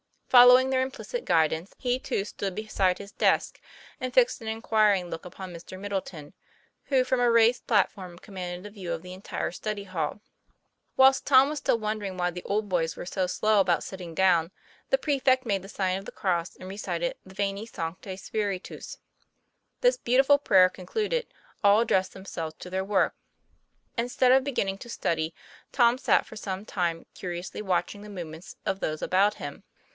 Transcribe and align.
Following 0.29 0.69
their 0.71 0.81
implicit 0.81 1.25
guidance, 1.25 1.75
he 1.77 1.99
too 1.99 2.23
stood 2.25 2.55
beside 2.55 2.97
his 2.97 3.11
desk, 3.11 3.59
and 3.99 4.13
fixed 4.13 4.41
an 4.41 4.47
inquiring 4.47 5.09
look 5.11 5.25
upon 5.25 5.53
Mr. 5.53 5.77
Middleton, 5.77 6.33
who 6.85 7.03
from 7.03 7.19
a 7.19 7.29
raised 7.29 7.67
platform 7.67 8.17
commanded 8.17 8.65
a 8.67 8.71
view 8.73 8.93
of 8.93 9.01
the 9.03 9.13
entire 9.13 9.51
study 9.51 9.83
hall. 9.83 10.21
Whilst 10.95 11.23
Tom 11.27 11.49
was 11.49 11.59
still 11.59 11.77
wondering 11.77 12.17
why 12.17 12.31
the 12.31 12.45
old 12.45 12.67
boys 12.69 12.95
were 12.95 13.05
so 13.05 13.27
slow 13.27 13.59
about 13.59 13.83
sitting 13.83 14.15
down, 14.15 14.51
the 14.89 14.97
prefect 14.97 15.45
made 15.45 15.61
the 15.63 15.69
sign 15.69 15.99
of 15.99 16.05
the 16.05 16.11
cross 16.13 16.55
and 16.55 16.67
recited 16.67 17.15
the" 17.25 17.35
Veni 17.35 17.67
Sancte 17.67 18.17
Spiritus" 18.17 18.97
This 19.81 19.97
beautiful 19.97 20.39
prayer 20.39 20.69
concluded, 20.69 21.27
all 21.63 21.81
ad 21.81 21.89
dressed 21.89 22.13
themselves 22.13 22.55
to 22.59 22.69
their 22.71 22.85
work. 22.85 23.13
Instead 23.97 24.31
of 24.31 24.45
beginning 24.45 24.77
to 24.79 24.89
study, 24.89 25.35
Tom 25.71 25.97
sat 25.99 26.25
for 26.25 26.37
some 26.37 26.65
time 26.65 27.05
curiously 27.13 27.61
watching 27.61 28.01
the 28.01 28.09
movements 28.09 28.55
of 28.65 28.79
those 28.79 29.01
about 29.03 29.35
him. 29.35 29.63